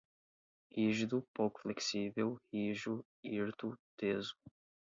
rígido, 0.71 1.23
pouco 1.31 1.61
flexível, 1.61 2.39
rijo, 2.51 3.05
hirto, 3.23 3.77
teso 3.99 4.33